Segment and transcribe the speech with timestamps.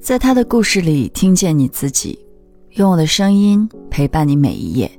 [0.00, 2.18] 在他的故事里听见你自己，
[2.72, 4.90] 用我的声音陪伴你每一页。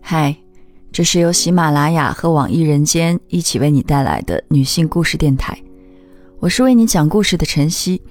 [0.00, 0.34] 嗨，
[0.90, 5.56] 这是由喜马拉雅和网易人间一起为你带来的女性故事电台，
[6.40, 8.02] 我是为你讲故事的晨曦。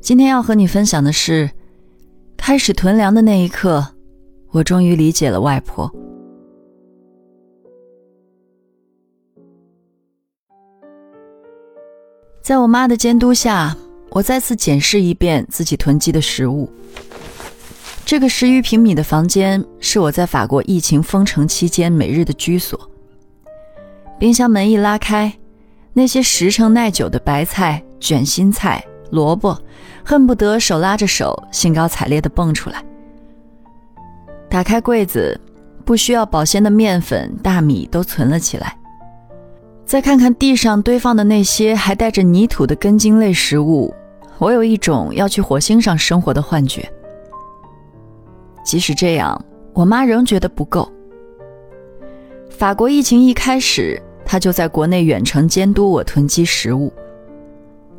[0.00, 1.48] 今天要和你分享的是，
[2.36, 3.86] 开始囤粮的那一刻，
[4.50, 5.88] 我终于理解了外婆。
[12.42, 13.76] 在我妈的监督下。
[14.14, 16.70] 我再次检视一遍自己囤积的食物。
[18.04, 22.78] 这个十余平米的房间是我在法国疫情封城期间每日的居所。
[24.16, 25.32] 冰箱门一拉开，
[25.92, 29.60] 那些十成耐久的白菜、卷心菜、萝卜，
[30.04, 32.84] 恨不得手拉着手，兴高采烈地蹦出来。
[34.48, 35.40] 打开柜子，
[35.84, 38.76] 不需要保鲜的面粉、大米都存了起来。
[39.84, 43.92] 再看看地上堆放的那些还带着泥土的根茎类食物。
[44.38, 46.88] 我有一种要去火星上生活的幻觉。
[48.64, 50.90] 即使这样，我妈仍觉得不够。
[52.50, 56.92] 法国疫情一开始，她就在国内远程监督我囤积食物。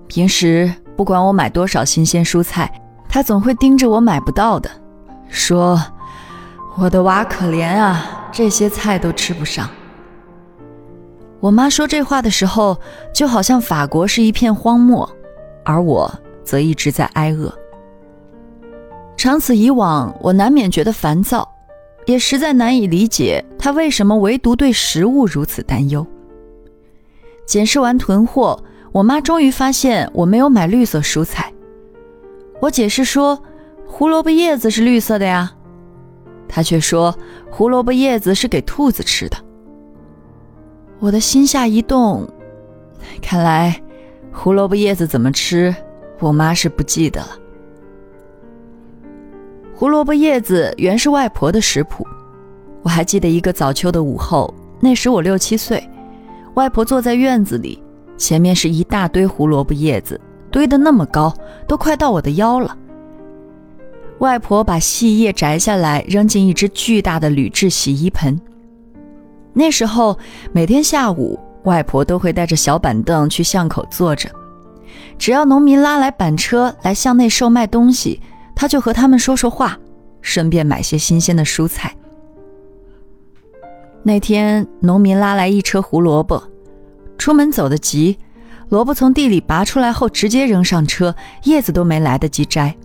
[0.08, 2.72] 平时不管我买多少新鲜蔬菜，
[3.08, 4.69] 她总会盯着我买不到的，
[5.30, 5.81] 说
[6.78, 9.69] ：“我的娃可怜啊，这些菜都吃不上。”
[11.39, 12.78] 我妈说这话的时候，
[13.13, 15.08] 就好像法国是一片荒漠，
[15.63, 16.11] 而我。
[16.45, 17.53] 则一直在挨饿。
[19.17, 21.49] 长此以往，我难免觉得烦躁，
[22.05, 26.05] 也实在难以理解他为什么唯独对食物如此担忧。
[27.45, 31.51] 检视完囤货，我妈终于发现我没有买绿色蔬菜。
[32.61, 33.41] 我解释说，
[33.85, 35.51] 胡萝卜叶子是绿色的呀，
[36.47, 37.17] 她却说
[37.49, 39.38] 胡萝卜叶子是给兔子吃的。
[40.99, 42.27] 我的心下一动，
[43.21, 43.81] 看来
[44.31, 45.75] 胡萝卜叶子怎么吃？
[46.19, 47.30] 我妈是不记得了。
[49.73, 52.07] 胡萝卜叶子原是外婆的食谱，
[52.81, 55.85] 我还记得一个早秋的午后，那时我六七岁，
[56.53, 57.84] 外婆坐在院子里，
[58.17, 60.19] 前面是一大堆胡萝卜叶子，
[60.50, 61.34] 堆得那么高，
[61.67, 62.78] 都快到我的腰了。
[64.19, 68.40] 外婆把细叶摘下来，扔进一只巨大的铝制洗衣盆。
[69.51, 70.17] 那时候
[70.53, 74.29] 每天下午，外婆都会带着小板凳去巷口坐着。
[75.17, 78.22] 只要农民拉来板车来巷内售卖东西，
[78.56, 79.78] 他就和他们说说话，
[80.22, 81.95] 顺便买些新鲜的蔬菜。
[84.03, 86.44] 那天，农民拉来一车胡萝卜，
[87.17, 88.17] 出门走得急，
[88.69, 92.75] 萝卜从地里拔出来后直接扔上车，叶子都没来得及摘。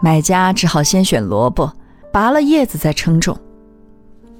[0.00, 1.72] 买家只好先选萝卜，
[2.12, 3.36] 拔了叶子再称重。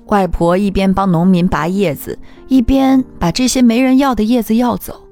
[0.07, 2.17] 外婆一边帮农民拔叶子，
[2.47, 5.08] 一边把这些没人要的叶子要走。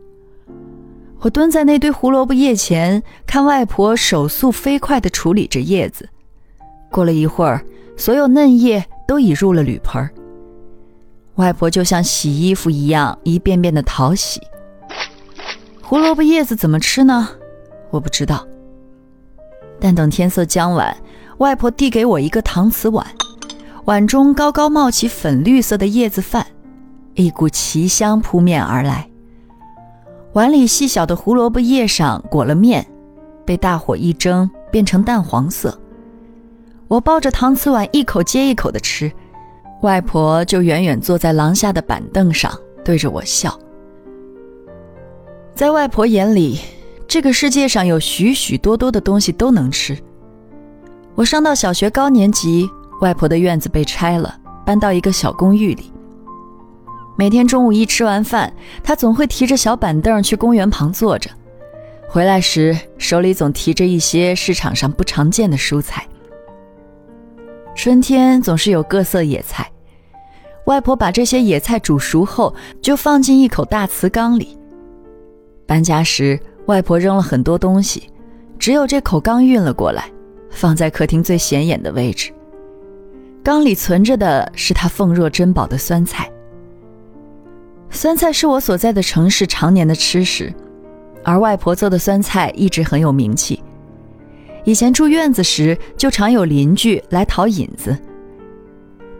[1.21, 6.09] 我蹲在那堆胡萝卜叶前，看外婆手速飞快地处理着叶子。
[6.91, 7.65] 过了一会儿，
[7.97, 10.09] 所有嫩叶都已入了铝盆。
[11.37, 14.41] 外婆就像洗衣服一样，一遍遍地淘洗。
[15.83, 17.29] 胡萝卜叶子怎么吃呢？
[17.91, 18.47] 我不知道。
[19.81, 20.97] 但等天色将晚，
[21.39, 23.07] 外婆递给我一个搪瓷碗，
[23.85, 26.47] 碗中高高冒起粉绿色的叶子饭，
[27.15, 29.09] 一股奇香扑面而来。
[30.37, 32.87] 碗里细小的胡萝卜叶上裹了面，
[33.47, 35.81] 被大火一蒸变成淡黄色。
[36.89, 39.11] 我抱着搪瓷碗一口接一口的吃，
[39.81, 42.53] 外婆就远远坐在廊下的板凳上
[42.85, 43.59] 对着我笑。
[45.55, 46.61] 在外婆眼里，
[47.09, 49.97] 这个世界上有许许多多的东西都能吃。
[51.15, 52.69] 我上到小学高年级，
[53.01, 54.37] 外婆的院子被拆了，
[54.67, 55.91] 搬到一个小公寓里。
[57.19, 58.53] 每天中午一吃完饭，
[58.85, 61.31] 他总会提着小板凳去公园旁坐着，
[62.07, 66.07] 回来时手里总提着一些市场上不常见的蔬菜。
[67.75, 69.67] 春天总是有各色野菜，
[70.67, 74.59] 外婆把这些野菜煮熟后就放进一口大瓷缸里。
[75.67, 78.11] 搬家时，外婆扔了很多东西，
[78.59, 80.05] 只有这口缸运了过来，
[80.51, 82.31] 放在客厅最显眼的位置。
[83.43, 86.31] 缸里存着的是她奉若珍宝的酸菜。
[87.97, 90.53] 酸菜是我所在的城市常年的吃食，
[91.25, 93.61] 而外婆做的酸菜一直很有名气。
[94.65, 97.97] 以前住院子时，就常有邻居来讨引子。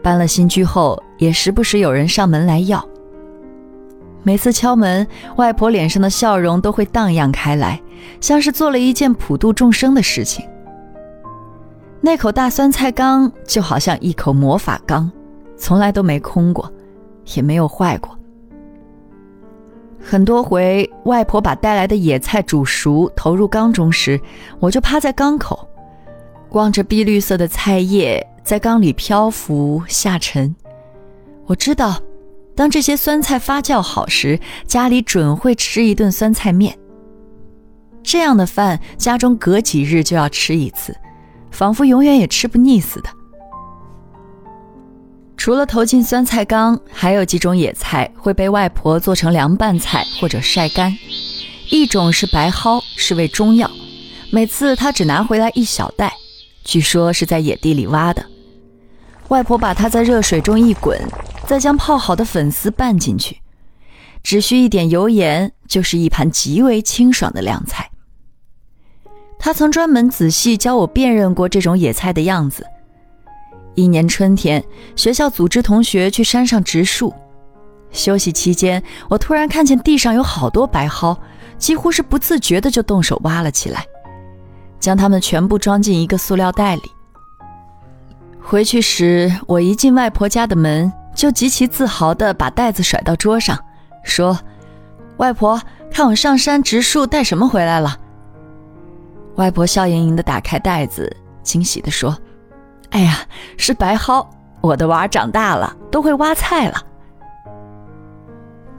[0.01, 2.87] 搬了新居后，也时不时有人上门来要。
[4.23, 5.07] 每次敲门，
[5.37, 7.81] 外婆脸上的笑容都会荡漾开来，
[8.19, 10.45] 像是做了一件普度众生的事情。
[12.01, 15.09] 那口大酸菜缸就好像一口魔法缸，
[15.57, 16.71] 从来都没空过，
[17.35, 18.16] 也没有坏过。
[20.09, 24.17] 很多回，外婆把带来的野菜煮熟，投入缸中时，
[24.57, 25.67] 我就趴在缸口，
[26.51, 30.55] 望着碧绿色的菜叶在缸里漂浮下沉。
[31.45, 32.01] 我知道，
[32.55, 36.73] 当这些酸菜发酵好时，家里准会吃一顿酸菜面。
[38.01, 40.95] 这样的饭，家中隔几日就要吃一次，
[41.51, 43.09] 仿佛永远也吃不腻似的。
[45.37, 50.97] 除了投进酸菜缸，还有几种野菜会被外婆做成凉拌菜或者晒干。
[51.69, 53.69] 一种是白蒿，是味中药，
[54.31, 56.11] 每次她只拿回来一小袋，
[56.63, 58.25] 据说是在野地里挖的。
[59.27, 60.99] 外婆把它在热水中一滚，
[61.45, 63.37] 再将泡好的粉丝拌进去，
[64.23, 67.91] 只需一点油盐，就是一盘极为清爽的凉菜。
[69.37, 72.65] 她曾专门仔细教我辨认过这种野菜的样子。
[73.77, 74.61] 一年春天，
[74.95, 77.13] 学校组织同学去山上植树。
[77.91, 81.15] 休息期间，我突然看见地上有好多白蒿，
[81.59, 83.85] 几乎是不自觉的就动手挖了起来，
[84.79, 86.81] 将它们全部装进一个塑料袋里。
[88.41, 93.55] 回去时，我一进外婆家的门，就极其自豪地把袋子甩到桌上，
[94.03, 94.35] 说
[95.17, 97.95] ：“外婆，看我上山植树带什么回来了。”
[99.37, 102.17] 外婆笑盈盈地打开袋子，惊喜地说。
[102.91, 103.19] 哎呀，
[103.57, 104.25] 是白蒿！
[104.61, 106.81] 我的娃长大了，都会挖菜了。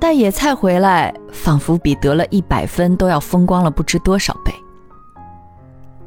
[0.01, 4.53] 带野菜回来，仿佛比得了一百分都要风光了不知多少倍。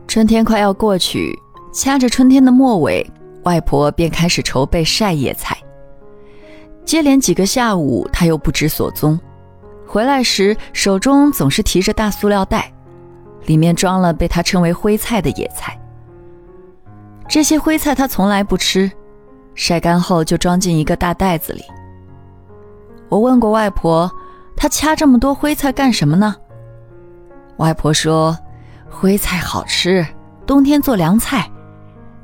[0.07, 1.37] 春天快要过去，
[1.73, 3.09] 掐着春天的末尾，
[3.43, 5.57] 外婆便开始筹备晒野菜。
[6.83, 9.19] 接连几个下午，她又不知所踪。
[9.85, 12.71] 回来时，手中总是提着大塑料袋，
[13.45, 15.77] 里面装了被她称为灰菜的野菜。
[17.31, 18.91] 这些灰菜他从来不吃，
[19.55, 21.63] 晒干后就装进一个大袋子里。
[23.07, 24.11] 我问过外婆，
[24.53, 26.35] 她掐这么多灰菜干什么呢？
[27.55, 28.37] 外婆说，
[28.89, 30.05] 灰菜好吃，
[30.45, 31.49] 冬天做凉菜，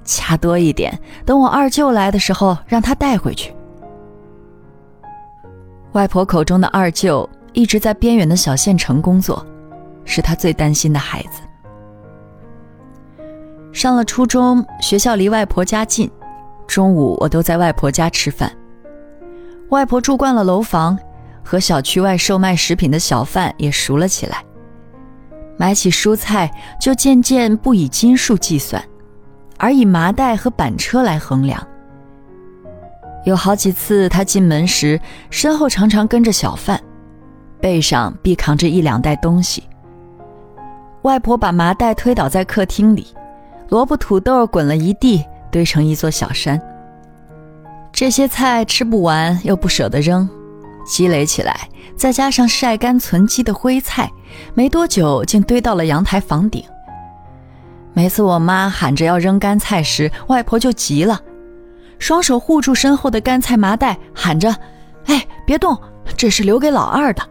[0.03, 3.55] 掐多一点，等我二舅来的时候让他带回去。
[5.93, 9.45] 外婆口中的二舅一直在边远的小县城工作，
[10.03, 11.46] 是她最担心的孩子。
[13.77, 16.09] 上了初中，学校离外婆家近，
[16.65, 18.51] 中午我都在外婆家吃饭。
[19.69, 20.97] 外婆住惯了楼房，
[21.43, 24.43] 和小区外售卖食品的小贩也熟了起来。
[25.57, 26.51] 买起蔬菜
[26.81, 28.83] 就渐渐不以斤数计算，
[29.59, 31.63] 而以麻袋和板车来衡量。
[33.25, 34.99] 有好几次，他进门时
[35.29, 36.81] 身后常常跟着小贩，
[37.61, 39.61] 背上必扛着一两袋东西。
[41.03, 43.05] 外婆把麻袋推倒在客厅里。
[43.69, 46.59] 萝卜、土豆滚了一地，堆成一座小山。
[47.91, 50.27] 这些菜吃不完，又不舍得扔，
[50.85, 54.09] 积累起来，再加上晒干存积的灰菜，
[54.53, 56.63] 没多久竟堆到了阳台房顶。
[57.93, 61.19] 每次我妈喊着要扔干菜时，外婆就急了，
[61.97, 64.55] 双手护住身后的干菜麻袋，喊着
[65.07, 65.75] ：“哎，别动，
[66.15, 67.23] 这是留给老二的。”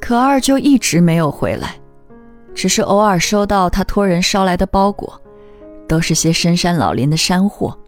[0.00, 1.74] 可二舅一直没有回来。
[2.54, 5.20] 只是偶尔收到他托人捎来的包裹，
[5.86, 7.78] 都是些深山老林的山货。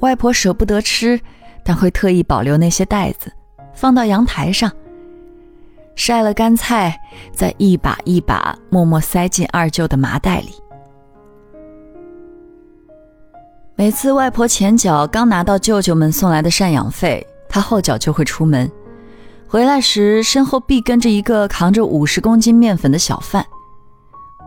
[0.00, 1.20] 外婆舍不得吃，
[1.62, 3.30] 但会特意保留那些袋子，
[3.74, 4.70] 放到阳台上。
[5.94, 6.98] 晒了干菜，
[7.32, 10.54] 再一把一把默默塞进二舅的麻袋里。
[13.74, 18.70] 每次外婆前脚刚拿到舅舅们送来的赡养费，她后脚就会出门。
[19.50, 23.44] 回来时，身后必跟着一个扛着五十公斤面粉的小贩，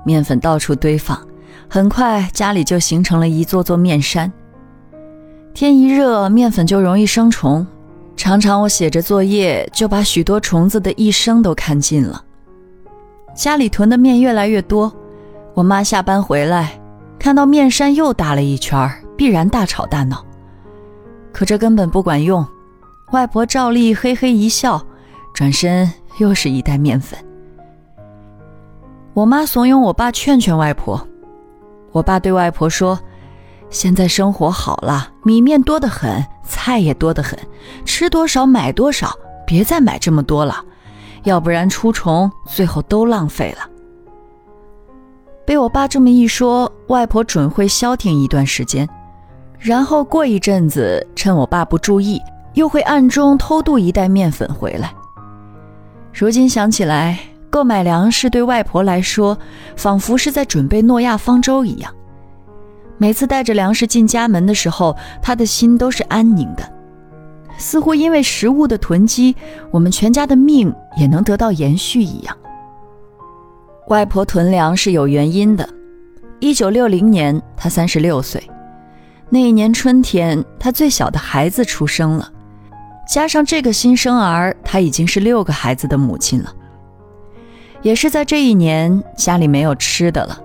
[0.05, 1.19] 面粉到处堆放，
[1.67, 4.31] 很快家里就形成了一座座面山。
[5.53, 7.67] 天一热，面粉就容易生虫，
[8.15, 12.23] 常常我写着作业，就把许多虫子的一生都看尽了。
[13.35, 14.89] 家里囤的面越来越多，
[15.53, 16.79] 我妈下班回来，
[17.19, 20.25] 看到面山又大了一圈，必然大吵大闹。
[21.33, 22.47] 可这根本不管用，
[23.11, 24.81] 外婆照例嘿嘿一笑。
[25.33, 27.17] 转身又是一袋面粉。
[29.13, 31.07] 我妈怂恿我爸劝劝外婆，
[31.91, 32.99] 我爸对外婆说
[33.69, 37.37] ：“现在生活好了，米面多得很，菜也多得很，
[37.83, 39.11] 吃多少买多少，
[39.45, 40.63] 别再买这么多了，
[41.23, 43.69] 要不然出虫，最后都浪费了。”
[45.45, 48.87] 被我爸这么一说，外婆准会消停一段时间，
[49.59, 52.21] 然后过一阵子，趁我爸不注意，
[52.53, 54.93] 又会暗中偷渡一袋面粉回来。
[56.13, 59.35] 如今想起来，购买粮食对外婆来说，
[59.75, 61.91] 仿佛是在准备诺亚方舟一样。
[62.99, 66.63] 每次带着粮食进家门的时候，她的心都是安宁的。
[67.57, 69.35] 似乎因为食物的囤积，
[69.71, 72.37] 我们全家的命也能得到延续一样。
[73.87, 75.67] 外婆囤粮是有原因的。
[76.39, 78.41] 一九六零年，她三十六岁，
[79.29, 82.31] 那一年春天，她最小的孩子出生了，
[83.07, 86.53] 加上这个新生儿，她已经是六个孩子的母亲了。
[87.81, 90.41] 也是在这一年，家里没有吃的了。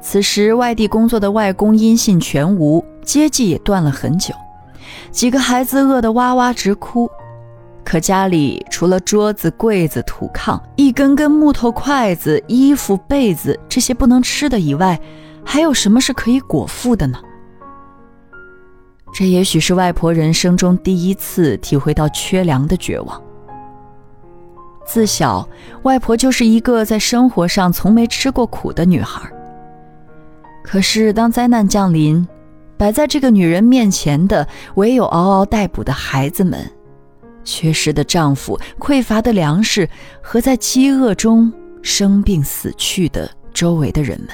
[0.00, 4.34] 此时，外地工作的外公音信全无，接济也断了很久，
[5.10, 7.08] 几个孩子饿得哇哇直哭。
[7.84, 14.98] 可家里除了桌子、柜子、土炕、一根根木头筷子、衣服、被子这些不能吃的以外，
[15.44, 17.18] 还有什么是可以果腹的呢？
[19.14, 23.22] 这也许是外婆人生中第一次体会到缺粮的绝望。
[24.84, 25.48] 自小，
[25.84, 29.22] 外婆就是一个在生活上从没吃过苦的女孩。
[30.64, 32.26] 可是，当灾难降临，
[32.76, 36.68] 摆在这个女人面前的唯有嗷嗷待哺的孩子们。
[37.44, 39.88] 缺失的丈夫，匮乏的粮食，
[40.20, 41.52] 和在饥饿中
[41.82, 44.30] 生病死去的周围的人们。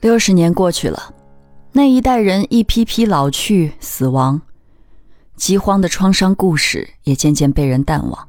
[0.00, 1.14] 六十年过去了，
[1.72, 4.42] 那一代人一批批老去死亡，
[5.36, 8.28] 饥荒的创伤故事也渐渐被人淡忘。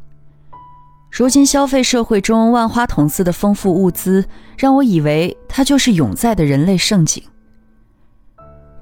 [1.10, 4.26] 如今消费社会中万花筒似的丰富物资，
[4.58, 7.24] 让我以为它就是永在的人类盛景。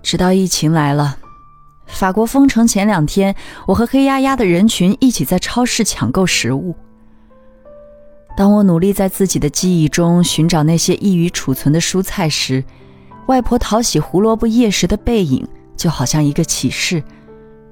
[0.04, 1.18] 直到疫情来了。
[1.88, 3.36] 法国封城前两天，
[3.66, 6.75] 我和黑压压的人群一起在超市抢购食物。
[8.38, 12.63] 当我努力在自己的记忆中寻找那些易于储存的蔬菜时，
[13.30, 17.04] 外婆淘洗胡萝卜叶时的背影，就好像一个启示，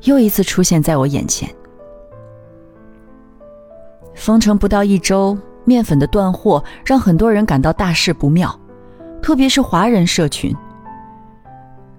[0.04, 1.50] 又一次出现在我眼前。
[4.14, 5.36] 封城不到一周，
[5.66, 8.56] 面粉的断货让很多人感到大事不妙，
[9.20, 10.56] 特别是华人社群。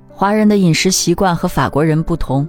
[0.08, 2.48] 华人的饮食习惯和法国人不同，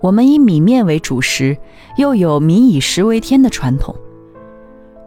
[0.00, 1.58] 我们以米面为主食，
[1.96, 3.92] 又有“民以食为天”的传统。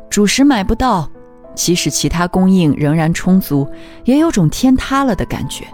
[0.10, 1.10] 主食买不到，
[1.53, 3.67] 即使其他供应仍然充足，
[4.05, 5.65] 也有种天塌了的感觉。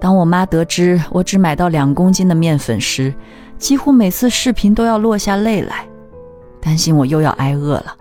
[0.00, 3.14] 当我妈得知我只买到两公斤的面粉时，
[3.58, 5.86] 几乎每次视频都要落下泪来，
[6.60, 7.96] 担心我又要挨饿了。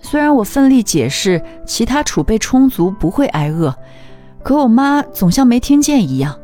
[0.00, 3.74] 虽然我奋力解释，其他储备充足，不会挨饿。
[4.42, 6.38] 可我妈总像没听见一样，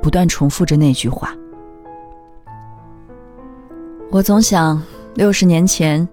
[0.00, 1.34] 不断重复着那句话。
[4.10, 4.82] 我总想，
[5.14, 6.06] 六十年前，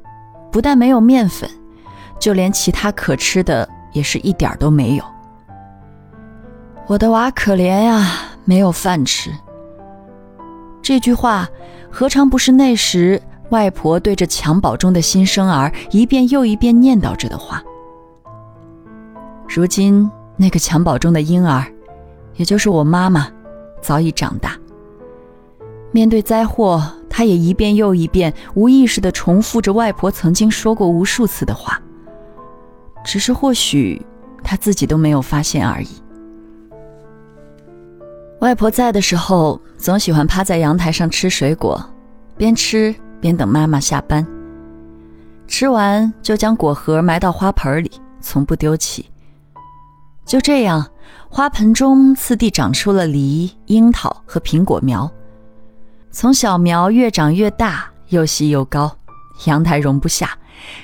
[0.52, 1.50] 不但没有面粉，
[2.20, 5.04] 就连其他可吃的也是一点都没有。
[6.88, 8.08] 我的娃可怜呀，
[8.46, 9.32] 没有饭吃。
[10.82, 11.48] 这句话，
[11.90, 17.64] 何尝不是那时外婆对着襁褓中的新生儿一遍又一遍念叨着的话？
[19.48, 20.10] 如今。
[20.42, 21.66] 那个襁褓中的婴儿，
[22.38, 23.28] 也就是我妈妈，
[23.82, 24.56] 早已长大。
[25.92, 26.82] 面对灾祸，
[27.20, 31.78] 他也一遍又一遍无意识地重复着外婆曾经说过无数次的话。
[33.04, 34.02] 只是或许
[34.42, 35.90] 他自己都没有发现而已。
[38.40, 41.84] 外婆在的时候，总喜欢趴在阳台上吃水果，
[42.38, 44.26] 边吃边等妈妈下班。
[45.46, 49.06] 吃完就将果核埋到花盆里，从不丢弃。
[50.26, 50.88] 就这样，
[51.28, 55.12] 花盆中次第长出了梨、樱桃和苹果苗。
[56.12, 58.92] 从小苗越长越大，又细又高，
[59.46, 60.38] 阳台容不下，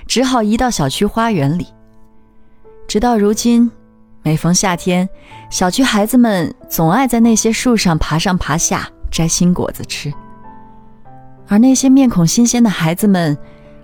[0.08, 1.67] 只好移到小区花园里。
[2.88, 3.70] 直到如今，
[4.22, 5.08] 每逢夏天，
[5.50, 10.13] 小区孩子们总爱在那些树上爬上爬下，摘新果子吃。
[11.48, 13.38] 而那些面孔新鲜的孩子们，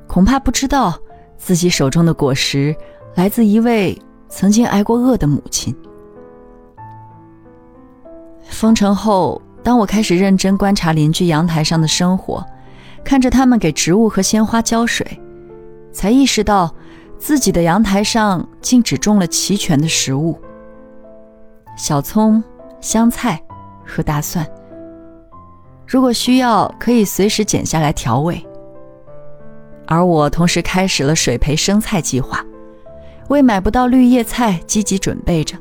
[0.07, 0.97] 恐怕不知道
[1.37, 2.75] 自己手中的果实
[3.15, 3.99] 来自一位。
[4.33, 5.75] 曾经挨过饿的母亲。
[8.43, 12.45] 封城后，当我开始认真观察邻居阳台上的生活，
[13.03, 15.19] 看着他们给植物和鲜花浇水，
[15.91, 16.73] 才意识到
[17.17, 20.39] 自己的阳台上竟只种了齐全的食物：
[21.77, 22.43] 小葱、
[22.79, 23.41] 香菜
[23.85, 24.45] 和大蒜。
[25.87, 28.45] 如果需要，可以随时剪下来调味。
[29.85, 32.43] 而我同时开始了水培生菜计划。
[33.27, 35.55] 为买不到绿叶菜积极准备着。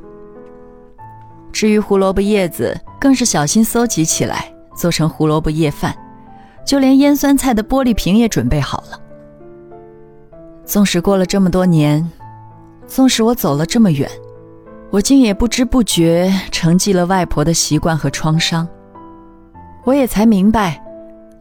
[1.60, 5.94] 至于胡萝卜叶子，更是小心搜集起来，做成胡萝卜叶饭。
[6.64, 8.98] 就连腌酸菜的玻璃瓶也准备好了。
[10.64, 12.10] 纵使过了这么多年，
[12.86, 14.10] 纵使我走了这么远，
[14.88, 18.66] 我竟也不知不觉承继了外婆的习惯和创伤。
[19.84, 20.82] 我也才明白，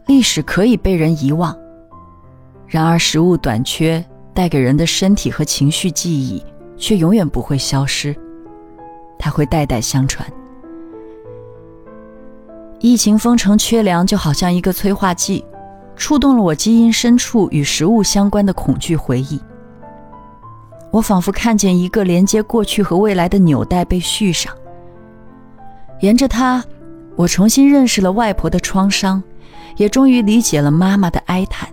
[0.06, 1.56] 历史可以被人遗忘，
[2.66, 4.04] 然而食物短缺。
[4.34, 6.44] 带给人的身体和情绪记忆，
[6.76, 8.14] 却永远不会消失，
[9.20, 10.26] 它会代代相传。
[12.80, 15.44] 疫情封城缺粮，就好像一个催化剂，
[15.94, 19.38] 触动了我基因深处与食物相关的恐惧回忆。
[20.90, 24.52] 我仿佛看见一个连接过去和未来的纽带被续上，
[26.00, 26.64] 沿着它，
[27.16, 29.22] 我重新认识了外婆的创伤，
[29.76, 31.68] 也终于理解了妈妈的哀叹。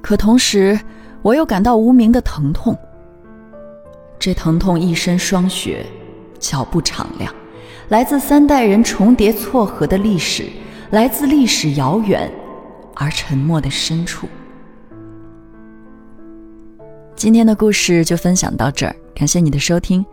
[0.00, 0.78] 可同时，
[1.22, 2.78] 我又感到无名的疼痛。
[4.18, 5.84] 这疼痛一身霜雪，
[6.42, 7.32] 脚步敞亮，
[7.88, 10.50] 来自三代人重叠错合的历史，
[10.90, 12.30] 来自历史遥远
[12.96, 14.28] 而沉默的深处。
[17.14, 20.04] 今天的故事就分享到这儿，感谢你的收听，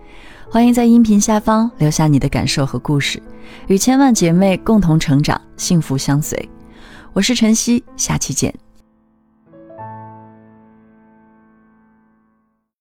[0.47, 3.21] 欢迎在音频下方留下你的感受和故事，
[3.67, 6.47] 与千万姐妹共同成长，幸福相随。
[7.11, 8.53] 我是晨曦，下期见。